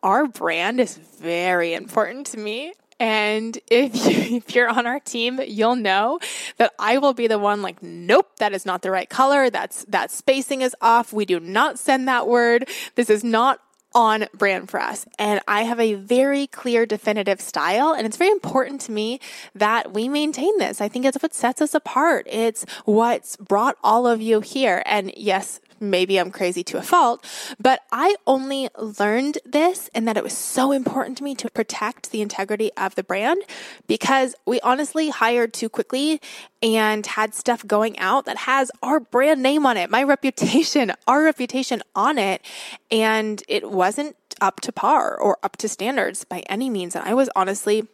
our 0.02 0.28
brand 0.28 0.82
is 0.82 0.98
very 0.98 1.74
important 1.74 2.28
to 2.28 2.38
me. 2.38 2.74
And 3.04 3.60
if 3.70 3.94
you, 4.08 4.38
if 4.38 4.56
you're 4.56 4.70
on 4.70 4.88
our 4.88 5.02
team, 5.02 5.42
you'll 5.46 5.76
know 5.76 6.20
that 6.56 6.72
I 6.80 7.00
will 7.00 7.14
be 7.14 7.28
the 7.28 7.38
one 7.38 7.62
like, 7.62 7.84
nope, 7.84 8.30
that 8.38 8.54
is 8.54 8.66
not 8.66 8.82
the 8.82 8.92
right 8.92 9.10
color. 9.10 9.50
That's 9.50 9.84
that 9.90 10.10
spacing 10.10 10.62
is 10.62 10.74
off. 10.80 11.12
We 11.12 11.26
do 11.26 11.42
not 11.42 11.78
send 11.78 12.08
that 12.08 12.30
word. 12.30 12.70
This 12.96 13.10
is 13.10 13.22
not 13.22 13.60
on 13.94 14.26
brand 14.34 14.70
for 14.70 14.80
us. 14.80 15.06
And 15.20 15.42
I 15.48 15.64
have 15.64 15.80
a 15.80 15.96
very 15.96 16.48
clear, 16.48 16.86
definitive 16.86 17.42
style. 17.42 17.94
And 17.94 18.08
it's 18.08 18.18
very 18.18 18.32
important 18.32 18.82
to 18.82 18.92
me 18.92 19.20
that 19.54 19.94
we 19.94 20.10
maintain 20.10 20.58
this. 20.58 20.82
I 20.82 20.88
think 20.88 21.06
it's 21.06 21.22
what 21.22 21.34
sets 21.34 21.62
us 21.62 21.76
apart. 21.76 22.26
It's 22.30 22.66
what's 22.86 23.36
brought 23.38 23.78
all 23.84 24.08
of 24.08 24.22
you 24.22 24.40
here. 24.40 24.82
And 24.86 25.14
yes, 25.16 25.60
maybe 25.90 26.20
I'm 26.20 26.32
crazy 26.32 26.64
to 26.66 26.78
a 26.78 26.82
fault, 26.82 27.26
but 27.60 27.82
I 27.92 28.16
only 28.26 28.70
learned 28.78 29.38
this 29.46 29.90
and 29.94 30.08
that 30.08 30.18
it 30.18 30.24
was 30.24 30.36
so 30.36 30.72
important 30.72 31.18
to 31.20 31.24
me 31.24 31.36
to 31.36 31.50
protect 31.50 32.12
the 32.12 32.22
integrity 32.22 32.72
of 32.78 32.96
the 32.96 33.04
brand 33.04 33.42
because 33.88 34.36
we 34.46 34.60
honestly 34.62 35.10
hired 35.10 35.54
too 35.54 35.70
quickly 35.70 36.22
and 36.62 37.06
had 37.06 37.34
stuff 37.34 37.66
going 37.68 37.98
out 38.00 38.26
that 38.26 38.38
has 38.38 38.72
our 38.82 39.00
brand 39.00 39.44
name 39.44 39.66
on 39.66 39.78
it, 39.78 39.90
my 39.90 40.04
reputation, 40.14 40.92
our 41.08 41.24
reputation 41.24 41.82
on 41.96 42.18
it. 42.18 42.42
And 42.90 43.44
it 43.48 43.70
wasn't 43.70 44.16
up 44.42 44.62
to 44.62 44.72
par 44.72 45.18
or 45.20 45.38
up 45.44 45.58
to 45.58 45.70
standards 45.70 46.24
by 46.24 46.40
any 46.50 46.70
means. 46.70 46.96
And 46.96 47.06
I 47.06 47.14
was 47.14 47.30
honestly 47.36 47.88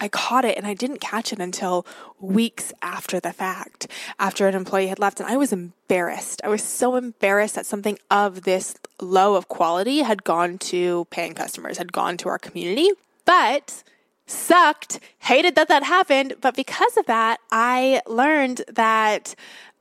I 0.00 0.08
caught 0.08 0.44
it 0.44 0.56
and 0.56 0.66
I 0.66 0.74
didn't 0.74 1.00
catch 1.00 1.32
it 1.32 1.38
until 1.38 1.86
weeks 2.20 2.72
after 2.82 3.20
the 3.20 3.32
fact, 3.32 3.88
after 4.18 4.46
an 4.46 4.54
employee 4.54 4.88
had 4.88 4.98
left. 4.98 5.20
And 5.20 5.28
I 5.28 5.36
was 5.36 5.52
embarrassed. 5.52 6.40
I 6.44 6.48
was 6.48 6.62
so 6.62 6.96
embarrassed 6.96 7.54
that 7.54 7.66
something 7.66 7.98
of 8.10 8.42
this 8.42 8.74
low 9.00 9.34
of 9.34 9.48
quality 9.48 9.98
had 9.98 10.24
gone 10.24 10.58
to 10.58 11.06
paying 11.10 11.34
customers, 11.34 11.78
had 11.78 11.92
gone 11.92 12.16
to 12.18 12.28
our 12.28 12.38
community. 12.38 12.90
But 13.24 13.82
sucked, 14.26 15.00
hated 15.20 15.54
that 15.54 15.68
that 15.68 15.84
happened. 15.84 16.34
But 16.40 16.56
because 16.56 16.96
of 16.96 17.06
that, 17.06 17.38
I 17.50 18.02
learned 18.06 18.62
that 18.68 19.34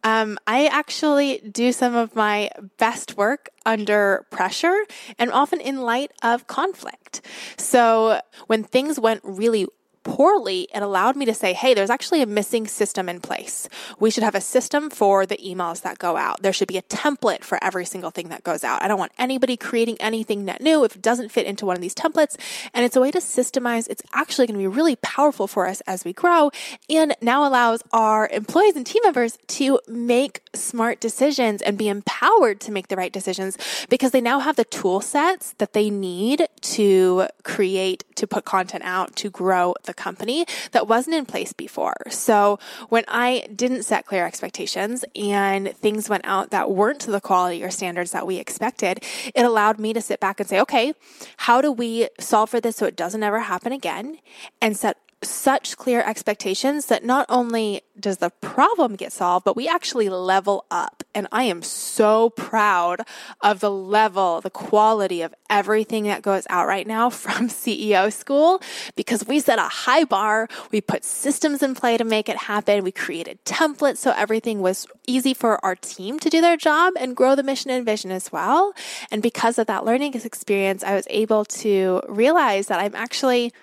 um, 0.06 0.38
I 0.46 0.68
actually 0.68 1.40
do 1.40 1.72
some 1.72 1.96
of 1.96 2.16
my 2.16 2.52
best 2.78 3.18
work 3.18 3.50
under 3.66 4.28
pressure 4.30 4.86
and 5.18 5.32
often 5.32 5.60
in 5.60 5.82
light 5.82 6.12
of 6.22 6.46
conflict. 6.46 7.22
So 7.58 8.22
when 8.46 8.64
things 8.64 9.00
went 9.00 9.22
really 9.24 9.66
poorly, 10.06 10.70
it 10.74 10.82
allowed 10.82 11.18
me 11.18 11.26
to 11.26 11.34
say, 11.34 11.52
hey, 11.52 11.74
there's 11.74 11.90
actually 11.90 12.22
a 12.22 12.26
missing 12.26 12.68
system 12.68 13.10
in 13.10 13.20
place. 13.20 13.68
We 14.00 14.10
should 14.10 14.24
have 14.24 14.36
a 14.36 14.40
system 14.40 14.90
for 14.90 15.26
the 15.26 15.36
emails 15.38 15.82
that 15.82 15.98
go 16.00 16.16
out. 16.16 16.42
There 16.42 16.54
should 16.54 16.70
be 16.70 16.78
a 16.78 16.84
template 16.84 17.44
for 17.44 17.62
every 17.62 17.86
single 17.86 18.12
thing 18.12 18.30
that 18.30 18.44
goes 18.44 18.64
out. 18.64 18.82
I 18.82 18.88
don't 18.88 19.00
want 19.00 19.12
anybody 19.18 19.58
creating 19.58 19.98
anything 20.00 20.46
net 20.46 20.62
new 20.62 20.86
if 20.86 20.96
it 20.96 21.02
doesn't 21.02 21.30
fit 21.30 21.48
into 21.48 21.66
one 21.66 21.76
of 21.76 21.82
these 21.82 21.96
templates. 21.96 22.38
And 22.74 22.86
it's 22.86 22.96
a 22.96 23.02
way 23.02 23.12
to 23.12 23.18
systemize. 23.18 23.90
It's 23.90 24.04
actually 24.14 24.48
going 24.48 24.60
to 24.60 24.64
be 24.64 24.68
really 24.68 24.96
powerful 24.98 25.48
for 25.48 25.68
us 25.68 25.82
as 25.82 26.06
we 26.06 26.14
grow 26.14 26.52
and 26.90 27.16
now 27.22 27.46
allows 27.46 27.82
our 27.92 28.30
employees 28.30 28.76
and 28.76 28.86
team 28.86 29.02
members 29.04 29.38
to 29.48 29.80
make 29.88 30.42
smart 30.54 31.02
decisions 31.02 31.64
and 31.64 31.78
be 31.78 31.90
empowered 31.90 32.62
to 32.62 32.72
make 32.72 32.90
the 32.90 32.96
right 32.96 33.12
decisions 33.12 33.58
because 33.90 34.12
they 34.12 34.22
now 34.22 34.40
have 34.40 34.56
the 34.56 34.66
tool 34.66 35.02
sets 35.02 35.54
that 35.58 35.74
they 35.74 35.90
need 35.90 36.48
to 36.62 37.28
create, 37.44 38.04
to 38.16 38.28
put 38.28 38.46
content 38.46 38.84
out, 38.86 39.16
to 39.16 39.32
grow 39.32 39.74
the 39.84 39.95
company 39.96 40.46
that 40.72 40.88
wasn't 40.88 41.16
in 41.16 41.26
place 41.26 41.54
before. 41.54 41.96
So 42.10 42.60
when 42.90 43.04
I 43.08 43.48
didn't 43.56 43.84
set 43.84 44.06
clear 44.06 44.26
expectations 44.26 45.06
and 45.16 45.76
things 45.78 46.10
went 46.10 46.26
out 46.26 46.52
that 46.52 46.72
weren't 46.72 47.00
to 47.02 47.12
the 47.12 47.22
quality 47.22 47.64
or 47.64 47.70
standards 47.70 48.12
that 48.12 48.28
we 48.28 48.38
expected, 48.38 49.04
it 49.34 49.46
allowed 49.46 49.80
me 49.80 49.94
to 49.94 50.02
sit 50.02 50.20
back 50.20 50.40
and 50.40 50.48
say, 50.48 50.60
okay, 50.60 50.94
how 51.38 51.62
do 51.62 51.72
we 51.72 52.10
solve 52.20 52.50
for 52.50 52.60
this 52.60 52.76
so 52.78 52.86
it 52.86 52.96
doesn't 52.96 53.24
ever 53.24 53.40
happen 53.40 53.72
again 53.72 54.20
and 54.62 54.78
set 54.78 54.98
such 55.30 55.78
clear 55.78 56.02
expectations 56.02 56.88
that 56.88 57.04
not 57.04 57.26
only 57.30 57.82
does 58.00 58.18
the 58.18 58.30
problem 58.42 58.96
get 58.96 59.14
solved, 59.14 59.46
but 59.46 59.56
we 59.56 59.68
actually 59.68 60.10
level 60.10 60.66
up. 60.70 61.04
And 61.14 61.28
I 61.32 61.44
am 61.44 61.62
so 61.62 62.30
proud 62.32 63.02
of 63.42 63.60
the 63.60 63.72
level, 63.72 64.42
the 64.42 64.50
quality 64.50 65.22
of 65.22 65.34
everything 65.50 66.04
that 66.06 66.22
goes 66.22 66.46
out 66.50 66.68
right 66.68 66.86
now 66.86 67.10
from 67.22 67.48
CEO 67.48 68.12
school 68.12 68.62
because 68.96 69.26
we 69.26 69.40
set 69.40 69.60
a 69.60 69.64
high 69.64 70.04
bar. 70.04 70.48
We 70.72 70.82
put 70.82 71.06
systems 71.06 71.64
in 71.64 71.76
play 71.76 71.98
to 71.98 72.04
make 72.04 72.30
it 72.30 72.38
happen. 72.38 72.84
We 72.84 72.92
created 72.92 73.44
templates 73.46 73.98
so 73.98 74.14
everything 74.16 74.62
was 74.62 74.88
easy 75.08 75.34
for 75.34 75.64
our 75.64 75.76
team 75.76 76.20
to 76.20 76.30
do 76.30 76.42
their 76.42 76.58
job 76.58 76.94
and 77.00 77.16
grow 77.16 77.36
the 77.36 77.44
mission 77.44 77.72
and 77.72 77.86
vision 77.86 78.12
as 78.12 78.32
well. 78.32 78.74
And 79.12 79.22
because 79.22 79.58
of 79.58 79.68
that 79.68 79.86
learning 79.86 80.14
experience, 80.14 80.84
I 80.84 80.96
was 80.96 81.08
able 81.10 81.46
to 81.46 82.02
realize 82.08 82.68
that 82.68 82.80
I'm 82.80 82.96
actually 82.96 83.54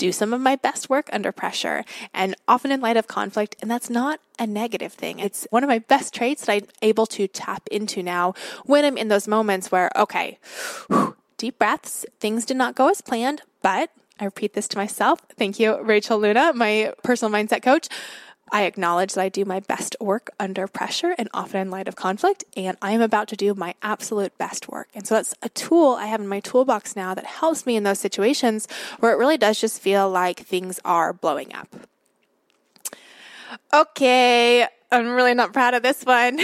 do 0.00 0.10
some 0.12 0.32
of 0.32 0.40
my 0.40 0.56
best 0.56 0.88
work 0.88 1.10
under 1.12 1.30
pressure 1.30 1.84
and 2.14 2.34
often 2.48 2.72
in 2.72 2.80
light 2.80 2.96
of 2.96 3.06
conflict. 3.06 3.54
And 3.60 3.70
that's 3.70 3.90
not 3.90 4.18
a 4.38 4.46
negative 4.46 4.94
thing. 4.94 5.18
It's 5.18 5.46
one 5.50 5.62
of 5.62 5.68
my 5.68 5.78
best 5.78 6.14
traits 6.14 6.46
that 6.46 6.52
I'm 6.54 6.66
able 6.80 7.06
to 7.08 7.28
tap 7.28 7.68
into 7.70 8.02
now 8.02 8.32
when 8.64 8.84
I'm 8.84 8.96
in 8.96 9.08
those 9.08 9.28
moments 9.28 9.70
where, 9.70 9.90
okay, 9.94 10.38
whew, 10.88 11.16
deep 11.36 11.58
breaths, 11.58 12.06
things 12.18 12.46
did 12.46 12.56
not 12.56 12.74
go 12.74 12.88
as 12.88 13.02
planned, 13.02 13.42
but 13.60 13.90
I 14.18 14.24
repeat 14.24 14.54
this 14.54 14.68
to 14.68 14.78
myself. 14.78 15.20
Thank 15.36 15.60
you, 15.60 15.78
Rachel 15.82 16.18
Luna, 16.18 16.54
my 16.54 16.94
personal 17.02 17.30
mindset 17.30 17.62
coach. 17.62 17.88
I 18.52 18.64
acknowledge 18.64 19.14
that 19.14 19.22
I 19.22 19.28
do 19.28 19.44
my 19.44 19.60
best 19.60 19.96
work 20.00 20.30
under 20.38 20.66
pressure 20.66 21.14
and 21.18 21.28
often 21.32 21.60
in 21.60 21.70
light 21.70 21.88
of 21.88 21.96
conflict, 21.96 22.44
and 22.56 22.76
I 22.82 22.92
am 22.92 23.00
about 23.00 23.28
to 23.28 23.36
do 23.36 23.54
my 23.54 23.74
absolute 23.82 24.36
best 24.38 24.68
work. 24.68 24.88
And 24.94 25.06
so 25.06 25.14
that's 25.14 25.34
a 25.42 25.48
tool 25.50 25.96
I 25.98 26.06
have 26.06 26.20
in 26.20 26.28
my 26.28 26.40
toolbox 26.40 26.96
now 26.96 27.14
that 27.14 27.26
helps 27.26 27.66
me 27.66 27.76
in 27.76 27.84
those 27.84 27.98
situations 27.98 28.66
where 28.98 29.12
it 29.12 29.16
really 29.16 29.38
does 29.38 29.60
just 29.60 29.80
feel 29.80 30.10
like 30.10 30.40
things 30.40 30.80
are 30.84 31.12
blowing 31.12 31.54
up. 31.54 31.74
Okay, 33.72 34.66
I'm 34.92 35.10
really 35.10 35.34
not 35.34 35.52
proud 35.52 35.74
of 35.74 35.82
this 35.82 36.04
one, 36.04 36.38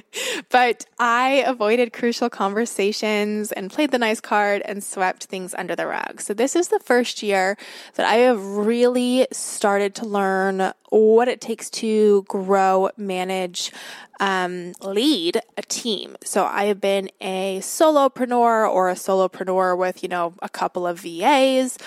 but 0.50 0.86
I 0.98 1.44
avoided 1.46 1.92
crucial 1.92 2.28
conversations 2.28 3.52
and 3.52 3.70
played 3.70 3.92
the 3.92 3.98
nice 3.98 4.20
card 4.20 4.62
and 4.64 4.82
swept 4.82 5.24
things 5.24 5.54
under 5.54 5.76
the 5.76 5.86
rug. 5.86 6.20
So, 6.20 6.34
this 6.34 6.56
is 6.56 6.68
the 6.68 6.80
first 6.80 7.22
year 7.22 7.56
that 7.94 8.06
I 8.06 8.16
have 8.16 8.44
really 8.44 9.28
started 9.30 9.94
to 9.96 10.06
learn 10.06 10.72
what 10.92 11.28
it 11.28 11.40
takes 11.40 11.70
to 11.70 12.22
grow, 12.28 12.90
manage, 12.96 13.72
um, 14.20 14.72
lead 14.82 15.40
a 15.56 15.62
team. 15.62 16.16
So, 16.24 16.44
I 16.44 16.64
have 16.64 16.80
been 16.80 17.10
a 17.20 17.58
solopreneur 17.60 18.68
or 18.68 18.90
a 18.90 18.94
solopreneur 18.94 19.76
with, 19.76 20.02
you 20.02 20.08
know, 20.08 20.34
a 20.42 20.48
couple 20.48 20.86
of 20.86 21.00
VAs 21.00 21.78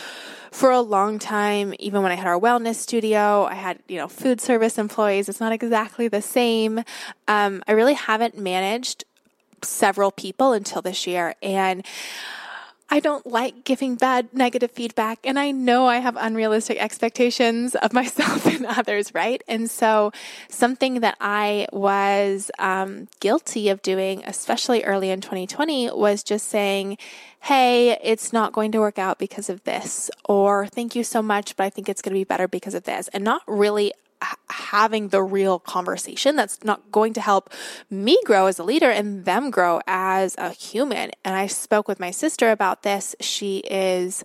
for 0.55 0.71
a 0.71 0.79
long 0.79 1.19
time, 1.19 1.73
even 1.79 2.01
when 2.01 2.13
I 2.13 2.15
had 2.15 2.27
our 2.27 2.39
wellness 2.39 2.75
studio, 2.75 3.43
I 3.43 3.55
had, 3.55 3.79
you 3.89 3.97
know, 3.97 4.07
food 4.07 4.39
service 4.39 4.77
employees. 4.77 5.27
It's 5.27 5.41
not 5.41 5.51
exactly 5.51 6.07
the 6.07 6.21
same. 6.21 6.79
Um, 7.27 7.61
I 7.67 7.73
really 7.73 7.93
haven't 7.93 8.37
managed 8.37 9.03
several 9.61 10.11
people 10.11 10.53
until 10.53 10.81
this 10.81 11.05
year. 11.05 11.35
And 11.43 11.85
I 12.89 12.99
don't 12.99 13.25
like 13.25 13.63
giving 13.63 13.95
bad 13.95 14.29
negative 14.31 14.71
feedback. 14.71 15.19
And 15.23 15.39
I 15.39 15.51
know 15.51 15.87
I 15.87 15.97
have 15.97 16.15
unrealistic 16.17 16.77
expectations 16.77 17.75
of 17.75 17.93
myself 17.99 18.45
and 18.45 18.65
others, 18.65 19.13
right? 19.13 19.41
And 19.47 19.69
so, 19.69 20.11
something 20.49 20.99
that 20.99 21.17
I 21.19 21.67
was 21.73 22.51
um, 22.59 23.07
guilty 23.19 23.69
of 23.69 23.81
doing, 23.81 24.23
especially 24.25 24.83
early 24.83 25.09
in 25.09 25.21
2020, 25.21 25.91
was 25.91 26.23
just 26.23 26.47
saying, 26.47 26.97
Hey, 27.41 27.97
it's 28.03 28.33
not 28.33 28.53
going 28.53 28.71
to 28.71 28.79
work 28.79 28.97
out 28.97 29.19
because 29.19 29.49
of 29.49 29.63
this, 29.65 30.09
or 30.27 30.65
thank 30.65 30.95
you 30.95 31.03
so 31.03 31.21
much, 31.21 31.55
but 31.55 31.63
I 31.63 31.69
think 31.69 31.87
it's 31.87 32.01
going 32.01 32.13
to 32.13 32.19
be 32.19 32.23
better 32.23 32.47
because 32.47 32.73
of 32.73 32.85
this, 32.85 33.07
and 33.09 33.23
not 33.23 33.43
really 33.47 33.93
having 34.49 35.09
the 35.09 35.21
real 35.21 35.59
conversation 35.59 36.35
that's 36.35 36.63
not 36.63 36.91
going 36.91 37.13
to 37.13 37.21
help 37.21 37.51
me 37.89 38.17
grow 38.25 38.47
as 38.47 38.59
a 38.59 38.63
leader 38.63 38.89
and 38.89 39.25
them 39.25 39.51
grow 39.51 39.81
as 39.87 40.35
a 40.37 40.49
human. 40.51 41.11
And 41.23 41.35
I 41.35 41.47
spoke 41.47 41.87
with 41.87 41.99
my 41.99 42.11
sister 42.11 42.51
about 42.51 42.83
this. 42.83 43.15
She 43.19 43.57
is 43.59 44.23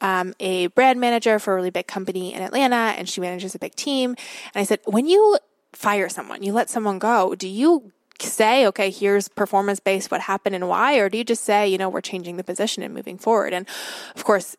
um, 0.00 0.34
a 0.40 0.68
brand 0.68 1.00
manager 1.00 1.38
for 1.38 1.52
a 1.52 1.56
really 1.56 1.70
big 1.70 1.86
company 1.86 2.32
in 2.34 2.42
Atlanta 2.42 2.94
and 2.96 3.08
she 3.08 3.20
manages 3.20 3.54
a 3.54 3.58
big 3.58 3.74
team. 3.74 4.10
And 4.54 4.60
I 4.60 4.64
said, 4.64 4.80
when 4.84 5.06
you 5.06 5.38
fire 5.72 6.08
someone, 6.08 6.42
you 6.42 6.52
let 6.52 6.70
someone 6.70 6.98
go, 6.98 7.34
do 7.34 7.48
you 7.48 7.92
say, 8.20 8.66
okay, 8.66 8.90
here's 8.90 9.28
performance 9.28 9.80
based 9.80 10.10
what 10.10 10.22
happened 10.22 10.54
and 10.54 10.68
why? 10.68 10.96
Or 10.96 11.08
do 11.08 11.18
you 11.18 11.24
just 11.24 11.44
say, 11.44 11.68
you 11.68 11.78
know, 11.78 11.88
we're 11.88 12.00
changing 12.00 12.36
the 12.36 12.44
position 12.44 12.82
and 12.82 12.94
moving 12.94 13.18
forward? 13.18 13.52
And 13.52 13.66
of 14.14 14.24
course, 14.24 14.56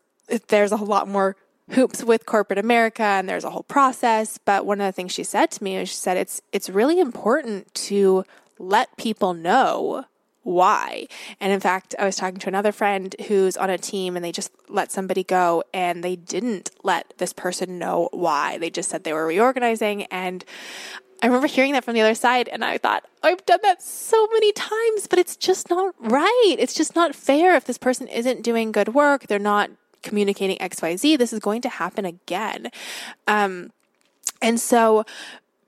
there's 0.47 0.71
a 0.71 0.77
lot 0.77 1.07
more 1.07 1.35
hoops 1.71 2.03
with 2.03 2.25
corporate 2.25 2.59
America 2.59 3.03
and 3.03 3.27
there's 3.27 3.43
a 3.43 3.49
whole 3.49 3.63
process. 3.63 4.37
But 4.37 4.65
one 4.65 4.81
of 4.81 4.85
the 4.85 4.91
things 4.91 5.11
she 5.11 5.23
said 5.23 5.51
to 5.51 5.63
me 5.63 5.77
is 5.77 5.89
she 5.89 5.95
said 5.95 6.17
it's 6.17 6.41
it's 6.51 6.69
really 6.69 6.99
important 6.99 7.73
to 7.75 8.25
let 8.59 8.95
people 8.97 9.33
know 9.33 10.05
why. 10.43 11.07
And 11.39 11.53
in 11.53 11.59
fact, 11.59 11.95
I 11.97 12.05
was 12.05 12.17
talking 12.17 12.39
to 12.39 12.49
another 12.49 12.73
friend 12.73 13.15
who's 13.27 13.55
on 13.55 13.69
a 13.69 13.77
team 13.77 14.15
and 14.15 14.23
they 14.23 14.31
just 14.31 14.51
let 14.67 14.91
somebody 14.91 15.23
go 15.23 15.63
and 15.73 16.03
they 16.03 16.17
didn't 16.17 16.69
let 16.83 17.13
this 17.17 17.33
person 17.33 17.79
know 17.79 18.09
why. 18.11 18.57
They 18.57 18.69
just 18.69 18.89
said 18.89 19.03
they 19.03 19.13
were 19.13 19.25
reorganizing 19.25 20.03
and 20.05 20.43
I 21.21 21.27
remember 21.27 21.47
hearing 21.47 21.71
that 21.71 21.85
from 21.85 21.93
the 21.93 22.01
other 22.01 22.15
side 22.15 22.49
and 22.49 22.65
I 22.65 22.77
thought, 22.77 23.05
I've 23.23 23.45
done 23.45 23.59
that 23.63 23.81
so 23.81 24.27
many 24.33 24.51
times, 24.51 25.07
but 25.07 25.19
it's 25.19 25.37
just 25.37 25.69
not 25.69 25.95
right. 25.97 26.55
It's 26.59 26.73
just 26.73 26.97
not 26.97 27.15
fair 27.15 27.55
if 27.55 27.63
this 27.63 27.77
person 27.77 28.09
isn't 28.09 28.41
doing 28.41 28.73
good 28.73 28.93
work. 28.93 29.27
They're 29.27 29.39
not 29.39 29.71
communicating 30.03 30.57
XYZ, 30.57 31.17
this 31.17 31.33
is 31.33 31.39
going 31.39 31.61
to 31.61 31.69
happen 31.69 32.05
again. 32.05 32.69
Um, 33.27 33.71
and 34.41 34.59
so, 34.59 35.05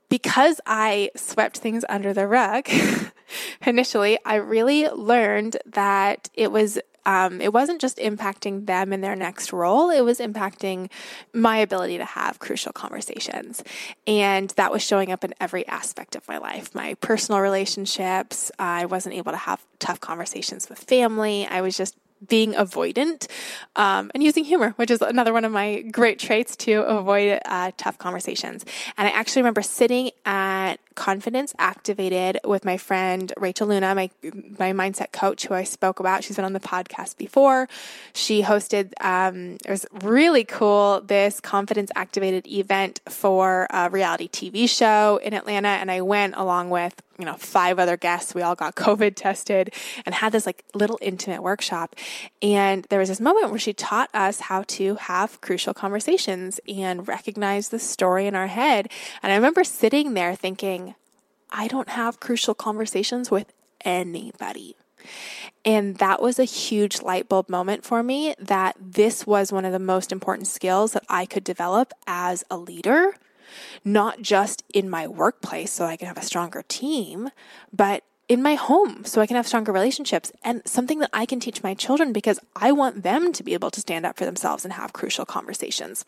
because 0.10 0.62
I 0.66 1.10
swept 1.16 1.58
things 1.58 1.84
under 1.90 2.14
the 2.14 2.28
rug 2.28 2.70
initially, 3.66 4.20
I 4.24 4.36
really 4.36 4.88
learned 4.90 5.58
that 5.66 6.30
it 6.36 6.52
was 6.52 6.78
um, 7.08 7.40
it 7.40 7.54
wasn't 7.54 7.80
just 7.80 7.98
impacting 7.98 8.66
them 8.66 8.92
in 8.92 9.02
their 9.02 9.16
next 9.16 9.54
role, 9.54 9.90
it 9.90 10.02
was 10.02 10.20
impacting 10.20 10.90
my 11.34 11.58
ability 11.58 11.98
to 12.00 12.06
have 12.06 12.40
crucial 12.40 12.72
conversations. 12.74 13.64
And 14.08 14.50
that 14.52 14.72
was 14.72 14.82
showing 14.82 15.12
up 15.12 15.24
in 15.24 15.34
every 15.40 15.68
aspect 15.68 16.16
of 16.16 16.28
my 16.28 16.38
life 16.38 16.74
my 16.74 16.96
personal 16.96 17.42
relationships. 17.42 18.52
I 18.58 18.86
wasn't 18.86 19.16
able 19.16 19.32
to 19.32 19.38
have 19.38 19.64
tough 19.80 20.00
conversations 20.00 20.68
with 20.68 20.80
family. 20.80 21.46
I 21.46 21.62
was 21.62 21.78
just 21.78 21.96
being 22.28 22.54
avoidant 22.54 23.28
um, 23.76 24.12
and 24.14 24.24
using 24.24 24.44
humor, 24.44 24.72
which 24.78 24.92
is 24.92 25.02
another 25.02 25.34
one 25.34 25.46
of 25.46 25.52
my 25.52 25.82
great 25.82 26.20
traits 26.20 26.56
to 26.58 26.84
avoid 26.84 27.40
uh, 27.46 27.72
tough 27.78 27.98
conversations. 27.98 28.66
And 28.98 29.08
I 29.08 29.12
actually 29.12 29.42
remember 29.42 29.62
sitting 29.62 30.12
at 30.26 30.76
Confidence 30.96 31.54
Activated 31.60 32.40
with 32.44 32.66
my 32.66 32.78
friend 32.78 33.32
Rachel 33.38 33.68
Luna, 33.68 33.94
my 33.96 34.10
my 34.58 34.72
mindset 34.74 35.12
coach, 35.12 35.46
who 35.46 35.54
I 35.54 35.64
spoke 35.64 36.00
about. 36.00 36.24
She's 36.24 36.36
been 36.36 36.46
on 36.46 36.54
the 36.54 36.60
podcast 36.60 37.18
before. 37.18 37.68
She 38.14 38.42
hosted. 38.42 38.94
Um, 39.02 39.58
it 39.66 39.70
was 39.70 39.86
really 39.92 40.44
cool. 40.44 41.02
This 41.02 41.40
Confidence 41.40 41.92
Activated 41.96 42.48
event 42.48 43.02
for 43.10 43.68
a 43.70 43.90
reality 43.90 44.28
TV 44.28 44.70
show 44.70 45.20
in 45.24 45.34
Atlanta, 45.34 45.70
and 45.70 45.92
I 45.92 46.02
went 46.02 46.36
along 46.36 46.70
with 46.70 47.02
you 47.18 47.26
know, 47.26 47.36
five 47.36 47.80
other 47.80 47.98
guests. 47.98 48.36
We 48.36 48.42
all 48.42 48.56
got 48.56 48.76
COVID 48.76 49.16
tested 49.16 49.74
and 50.06 50.16
had 50.16 50.32
this 50.32 50.46
like 50.46 50.64
little 50.74 51.00
intimate 51.02 51.42
workshop. 51.42 51.96
And 52.42 52.86
there 52.90 53.00
was 53.00 53.10
this 53.10 53.22
moment 53.22 53.50
where 53.50 53.60
she 53.60 53.74
taught 53.74 54.10
us 54.14 54.42
how 54.42 54.64
to 54.68 54.96
have 54.96 55.42
crucial 55.42 55.74
conversations 55.74 56.60
and 56.68 57.08
recognize 57.08 57.70
the 57.70 57.80
story 57.80 58.28
in 58.28 58.36
our 58.36 58.48
head. 58.48 58.90
And 59.24 59.32
I 59.32 59.36
remember 59.36 59.64
sitting 59.64 60.14
there 60.14 60.36
thinking, 60.36 60.85
I 61.50 61.68
don't 61.68 61.90
have 61.90 62.20
crucial 62.20 62.54
conversations 62.54 63.32
with 63.32 63.54
anybody. 63.82 64.76
And 65.64 65.98
that 65.98 66.22
was 66.22 66.40
a 66.40 66.46
huge 66.46 67.02
light 67.02 67.30
bulb 67.30 67.50
moment 67.50 67.86
for 67.86 68.02
me 68.02 68.34
that 68.40 68.76
this 68.80 69.28
was 69.28 69.52
one 69.52 69.66
of 69.66 69.72
the 69.72 69.80
most 69.80 70.12
important 70.12 70.48
skills 70.48 70.94
that 70.94 71.06
I 71.10 71.26
could 71.26 71.44
develop 71.44 71.94
as 72.08 72.44
a 72.50 72.58
leader 72.58 73.14
not 73.84 74.22
just 74.22 74.64
in 74.74 74.90
my 74.90 75.08
workplace 75.08 75.72
so 75.72 75.86
I 75.86 75.98
can 75.98 76.08
have 76.08 76.18
a 76.18 76.24
stronger 76.24 76.64
team, 76.68 77.30
but 77.74 78.04
in 78.28 78.42
my 78.42 78.56
home 78.56 79.06
so 79.06 79.22
I 79.22 79.28
can 79.28 79.36
have 79.36 79.48
stronger 79.48 79.72
relationships 79.72 80.32
and 80.44 80.62
something 80.66 81.00
that 81.00 81.12
I 81.14 81.26
can 81.26 81.40
teach 81.40 81.62
my 81.62 81.74
children 81.74 82.12
because 82.12 82.40
I 82.56 82.72
want 82.72 83.04
them 83.04 83.32
to 83.34 83.44
be 83.44 83.54
able 83.54 83.72
to 83.72 83.80
stand 83.80 84.06
up 84.06 84.18
for 84.18 84.26
themselves 84.26 84.64
and 84.64 84.74
have 84.74 84.94
crucial 84.94 85.26
conversations. 85.26 86.06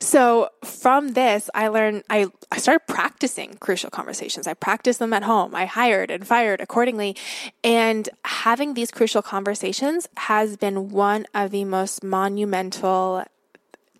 So 0.00 0.48
from 0.64 1.14
this, 1.14 1.50
I 1.54 1.68
learned, 1.68 2.04
I, 2.08 2.26
I 2.50 2.58
started 2.58 2.86
practicing 2.86 3.54
crucial 3.54 3.90
conversations. 3.90 4.46
I 4.46 4.54
practiced 4.54 4.98
them 4.98 5.12
at 5.12 5.22
home. 5.24 5.54
I 5.54 5.66
hired 5.66 6.10
and 6.10 6.26
fired 6.26 6.60
accordingly. 6.60 7.16
And 7.64 8.08
having 8.24 8.74
these 8.74 8.90
crucial 8.90 9.22
conversations 9.22 10.08
has 10.16 10.56
been 10.56 10.90
one 10.90 11.26
of 11.34 11.50
the 11.50 11.64
most 11.64 12.02
monumental 12.02 13.24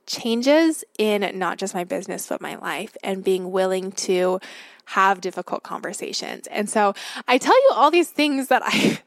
changes 0.07 0.85
in 0.99 1.39
not 1.39 1.59
just 1.59 1.75
my 1.75 1.85
business, 1.85 2.27
but 2.27 2.41
my 2.41 2.57
life 2.57 2.97
and 3.03 3.23
being 3.23 3.51
willing 3.51 3.93
to 3.93 4.41
have 4.87 5.21
difficult 5.21 5.63
conversations. 5.63 6.47
And 6.47 6.69
so 6.69 6.95
I 7.27 7.39
tell 7.39 7.55
you 7.55 7.71
all 7.75 7.91
these 7.91 8.11
things 8.11 8.49
that 8.49 8.63
I. 8.65 9.01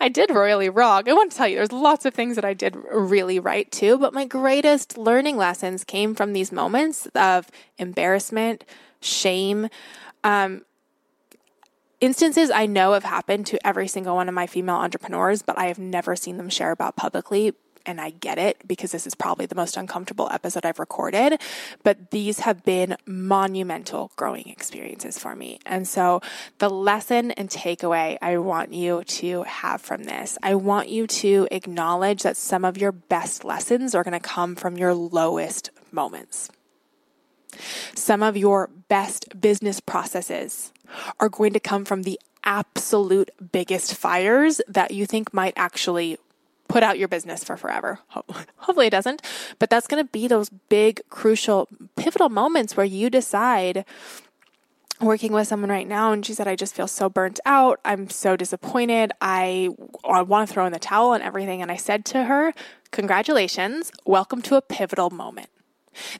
I 0.00 0.08
did 0.08 0.30
royally 0.30 0.68
wrong. 0.68 1.08
I 1.08 1.12
want 1.12 1.30
to 1.32 1.36
tell 1.36 1.48
you, 1.48 1.56
there's 1.56 1.72
lots 1.72 2.04
of 2.04 2.14
things 2.14 2.36
that 2.36 2.44
I 2.44 2.54
did 2.54 2.76
really 2.92 3.38
right 3.38 3.70
too, 3.70 3.98
but 3.98 4.12
my 4.12 4.24
greatest 4.24 4.98
learning 4.98 5.36
lessons 5.36 5.84
came 5.84 6.14
from 6.14 6.32
these 6.32 6.52
moments 6.52 7.06
of 7.14 7.48
embarrassment, 7.78 8.64
shame, 9.00 9.68
um, 10.22 10.62
instances 12.00 12.50
I 12.50 12.66
know 12.66 12.92
have 12.92 13.04
happened 13.04 13.46
to 13.46 13.66
every 13.66 13.88
single 13.88 14.16
one 14.16 14.28
of 14.28 14.34
my 14.34 14.46
female 14.46 14.76
entrepreneurs, 14.76 15.42
but 15.42 15.58
I 15.58 15.66
have 15.66 15.78
never 15.78 16.14
seen 16.16 16.36
them 16.36 16.50
share 16.50 16.70
about 16.70 16.96
publicly 16.96 17.54
and 17.86 18.00
I 18.00 18.10
get 18.10 18.38
it 18.38 18.66
because 18.66 18.92
this 18.92 19.06
is 19.06 19.14
probably 19.14 19.46
the 19.46 19.54
most 19.54 19.76
uncomfortable 19.76 20.28
episode 20.30 20.64
I've 20.64 20.78
recorded, 20.78 21.40
but 21.82 22.10
these 22.10 22.40
have 22.40 22.64
been 22.64 22.96
monumental 23.06 24.10
growing 24.16 24.48
experiences 24.48 25.18
for 25.18 25.34
me. 25.36 25.58
And 25.66 25.86
so 25.86 26.20
the 26.58 26.70
lesson 26.70 27.30
and 27.32 27.48
takeaway 27.48 28.18
I 28.20 28.38
want 28.38 28.72
you 28.72 29.04
to 29.04 29.42
have 29.44 29.80
from 29.80 30.04
this, 30.04 30.38
I 30.42 30.54
want 30.54 30.88
you 30.88 31.06
to 31.06 31.48
acknowledge 31.50 32.22
that 32.22 32.36
some 32.36 32.64
of 32.64 32.78
your 32.78 32.92
best 32.92 33.44
lessons 33.44 33.94
are 33.94 34.02
going 34.04 34.12
to 34.12 34.20
come 34.20 34.54
from 34.54 34.76
your 34.76 34.94
lowest 34.94 35.70
moments. 35.92 36.50
Some 37.94 38.22
of 38.22 38.36
your 38.36 38.68
best 38.88 39.40
business 39.40 39.80
processes 39.80 40.72
are 41.20 41.28
going 41.28 41.52
to 41.52 41.60
come 41.60 41.84
from 41.84 42.02
the 42.02 42.18
absolute 42.44 43.30
biggest 43.52 43.94
fires 43.94 44.60
that 44.68 44.90
you 44.90 45.06
think 45.06 45.32
might 45.32 45.54
actually 45.56 46.18
put 46.74 46.82
out 46.82 46.98
your 46.98 47.06
business 47.06 47.44
for 47.44 47.56
forever. 47.56 48.00
Hopefully 48.56 48.88
it 48.88 48.90
doesn't, 48.90 49.22
but 49.60 49.70
that's 49.70 49.86
going 49.86 50.04
to 50.04 50.10
be 50.10 50.26
those 50.26 50.48
big, 50.48 51.02
crucial, 51.08 51.68
pivotal 51.94 52.28
moments 52.28 52.76
where 52.76 52.84
you 52.84 53.08
decide 53.08 53.84
working 55.00 55.32
with 55.32 55.46
someone 55.46 55.70
right 55.70 55.86
now 55.86 56.10
and 56.10 56.26
she 56.26 56.34
said 56.34 56.48
i 56.48 56.56
just 56.56 56.74
feel 56.74 56.88
so 56.88 57.08
burnt 57.08 57.38
out. 57.46 57.78
I'm 57.84 58.10
so 58.10 58.34
disappointed. 58.34 59.12
I, 59.20 59.68
I 60.02 60.22
want 60.22 60.48
to 60.48 60.52
throw 60.52 60.66
in 60.66 60.72
the 60.72 60.80
towel 60.80 61.12
and 61.12 61.22
everything. 61.22 61.62
And 61.62 61.70
i 61.70 61.76
said 61.76 62.04
to 62.06 62.24
her 62.24 62.52
congratulations. 62.90 63.92
Welcome 64.04 64.42
to 64.42 64.56
a 64.56 64.62
pivotal 64.62 65.10
moment. 65.10 65.50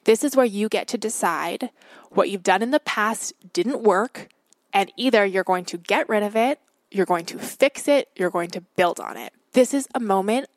This 0.04 0.22
is 0.22 0.36
where 0.36 0.46
you 0.46 0.68
get 0.68 0.86
to 0.86 0.96
decide 0.96 1.70
what 2.10 2.30
you've 2.30 2.44
done 2.44 2.62
in 2.62 2.70
the 2.70 2.78
past 2.78 3.32
didn't 3.52 3.82
work 3.82 4.28
and 4.72 4.92
either 4.96 5.26
you're 5.26 5.42
going 5.42 5.64
to 5.64 5.78
get 5.78 6.08
rid 6.08 6.22
of 6.22 6.36
it 6.36 6.60
you're 6.92 7.06
going 7.06 7.26
to 7.26 7.40
fix 7.40 7.88
it 7.88 8.08
you're 8.14 8.30
going 8.30 8.50
to 8.50 8.60
build 8.76 9.00
on 9.00 9.16
it 9.16 9.32
this 9.54 9.72
is 9.72 9.88
a 9.94 10.00
moment 10.00 10.48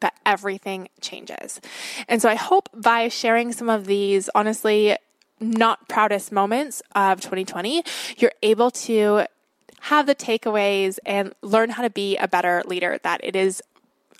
that 0.00 0.14
everything 0.24 0.88
changes. 1.00 1.60
And 2.08 2.22
so 2.22 2.28
I 2.28 2.34
hope 2.34 2.68
by 2.74 3.08
sharing 3.08 3.52
some 3.52 3.68
of 3.68 3.86
these, 3.86 4.30
honestly, 4.34 4.96
not 5.40 5.88
proudest 5.88 6.30
moments 6.30 6.82
of 6.94 7.20
2020, 7.20 7.82
you're 8.18 8.32
able 8.42 8.70
to 8.70 9.24
have 9.80 10.06
the 10.06 10.14
takeaways 10.14 10.98
and 11.04 11.34
learn 11.42 11.70
how 11.70 11.82
to 11.82 11.90
be 11.90 12.16
a 12.16 12.28
better 12.28 12.62
leader, 12.66 12.98
that 13.02 13.20
it 13.22 13.34
is 13.34 13.62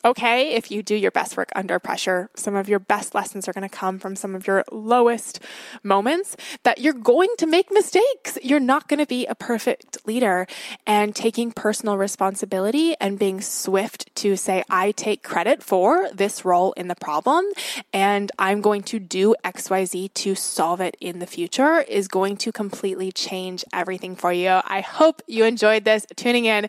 okay 0.04 0.54
if 0.54 0.70
you 0.70 0.82
do 0.82 0.94
your 0.94 1.10
best 1.10 1.36
work 1.36 1.50
under 1.54 1.78
pressure. 1.78 2.30
Some 2.36 2.54
of 2.54 2.68
your 2.68 2.78
best 2.78 3.14
lessons 3.14 3.48
are 3.48 3.52
going 3.52 3.68
to 3.68 3.74
come 3.74 3.98
from 3.98 4.16
some 4.16 4.34
of 4.34 4.46
your 4.46 4.64
lowest 4.70 5.40
moments, 5.82 6.36
that 6.62 6.78
you're 6.78 6.92
going 6.92 7.30
to 7.38 7.46
make 7.46 7.70
mistakes. 7.70 8.38
You're 8.42 8.60
not 8.60 8.88
going 8.88 9.00
to 9.00 9.06
be 9.06 9.26
a 9.26 9.34
perfect 9.34 9.98
leader. 10.06 10.46
And 10.86 11.14
taking 11.14 11.52
personal 11.52 11.96
responsibility 11.96 12.94
and 13.00 13.18
being 13.18 13.40
swift 13.40 14.14
to 14.16 14.36
say, 14.36 14.64
I 14.68 14.92
take 14.92 15.22
credit 15.22 15.62
for 15.62 16.08
this 16.12 16.44
role 16.44 16.72
in 16.72 16.88
the 16.88 16.94
problem, 16.94 17.44
and 17.92 18.30
I'm 18.38 18.60
going 18.60 18.82
to 18.84 18.98
do 18.98 19.34
XYZ 19.44 20.12
to 20.14 20.34
solve 20.34 20.80
it 20.80 20.96
in 21.00 21.18
the 21.18 21.26
future 21.26 21.80
is 21.80 22.08
going 22.08 22.36
to 22.38 22.52
completely 22.52 23.12
change 23.12 23.64
everything 23.72 24.16
for 24.16 24.32
you. 24.32 24.60
I 24.64 24.80
hope 24.80 25.22
you 25.26 25.44
enjoyed 25.44 25.84
this 25.84 26.06
tuning 26.16 26.46
in. 26.46 26.68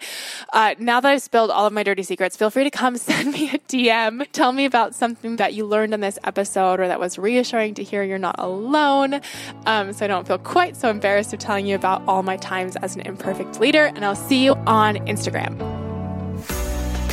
Uh, 0.53 0.75
now 0.79 0.99
that 0.99 1.11
I've 1.11 1.21
spilled 1.21 1.51
all 1.51 1.65
of 1.65 1.73
my 1.73 1.83
dirty 1.83 2.03
secrets, 2.03 2.37
feel 2.37 2.49
free 2.49 2.63
to 2.63 2.71
come 2.71 2.97
send 3.09 3.24
send 3.25 3.35
me 3.35 3.49
a 3.49 3.57
DM. 3.59 4.25
Tell 4.31 4.51
me 4.51 4.65
about 4.65 4.93
something 4.93 5.37
that 5.37 5.53
you 5.53 5.65
learned 5.65 5.93
in 5.93 5.99
this 5.99 6.19
episode 6.23 6.79
or 6.79 6.87
that 6.87 6.99
was 6.99 7.17
reassuring 7.17 7.73
to 7.75 7.83
hear 7.83 8.03
you're 8.03 8.17
not 8.17 8.35
alone. 8.37 9.21
Um, 9.65 9.93
so 9.93 10.05
I 10.05 10.07
don't 10.07 10.27
feel 10.27 10.37
quite 10.37 10.75
so 10.75 10.89
embarrassed 10.89 11.33
of 11.33 11.39
telling 11.39 11.65
you 11.65 11.75
about 11.75 12.03
all 12.07 12.23
my 12.23 12.37
times 12.37 12.75
as 12.77 12.95
an 12.95 13.01
imperfect 13.01 13.59
leader. 13.59 13.85
And 13.85 14.05
I'll 14.05 14.15
see 14.15 14.43
you 14.43 14.53
on 14.67 14.97
Instagram. 15.07 15.57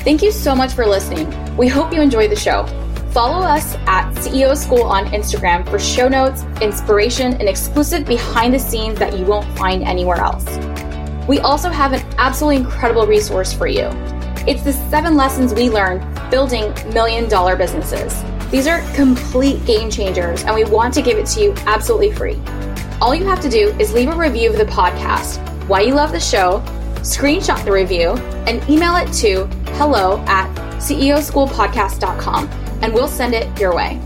Thank 0.01 0.22
you 0.22 0.33
so 0.33 0.55
much 0.55 0.72
for 0.72 0.87
listening. 0.87 1.31
We 1.57 1.68
hope 1.68 1.92
you 1.92 2.01
enjoy 2.01 2.29
the 2.29 2.37
show. 2.37 2.66
Follow 3.12 3.46
us 3.46 3.75
at 3.87 4.12
CEO 4.16 4.57
School 4.57 4.83
on 4.83 5.07
Instagram 5.07 5.68
for 5.68 5.79
show 5.79 6.09
notes, 6.09 6.44
inspiration, 6.61 7.35
and 7.35 7.48
exclusive 7.48 8.07
behind 8.07 8.55
the 8.55 8.59
scenes 8.59 8.98
that 8.98 9.18
you 9.18 9.25
won't 9.25 9.46
find 9.57 9.83
anywhere 9.83 10.16
else. 10.16 10.44
We 11.29 11.38
also 11.38 11.70
have 11.70 11.92
an 11.92 12.03
absolutely 12.18 12.57
incredible 12.57 13.07
resource 13.07 13.53
for 13.53 13.66
you. 13.66 13.90
It's 14.45 14.63
the 14.65 14.73
seven 14.73 15.17
lessons 15.17 15.55
we 15.55 15.71
learned 15.71 16.03
building 16.29 16.75
million 16.93 17.29
dollar 17.29 17.55
businesses. 17.55 18.25
These 18.51 18.67
are 18.67 18.83
complete 18.95 19.65
game 19.65 19.89
changers, 19.89 20.43
and 20.43 20.55
we 20.55 20.65
want 20.65 20.93
to 20.95 21.03
give 21.03 21.17
it 21.17 21.27
to 21.27 21.41
you 21.41 21.55
absolutely 21.67 22.11
free. 22.11 22.43
All 23.01 23.15
you 23.15 23.25
have 23.25 23.41
to 23.43 23.49
do 23.49 23.69
is 23.79 23.93
leave 23.93 24.09
a 24.09 24.17
review 24.17 24.51
of 24.51 24.59
the 24.59 24.65
podcast, 24.65 25.39
why 25.69 25.83
you 25.83 25.95
love 25.95 26.11
the 26.11 26.21
show, 26.21 26.61
screenshot 26.97 27.65
the 27.65 27.71
review, 27.71 28.11
and 28.49 28.69
email 28.69 28.97
it 28.97 29.13
to 29.15 29.47
hello 29.77 30.19
at 30.27 30.53
ceoschoolpodcast.com, 30.79 32.49
and 32.83 32.93
we'll 32.93 33.09
send 33.09 33.35
it 33.35 33.61
your 33.61 33.75
way. 33.75 34.01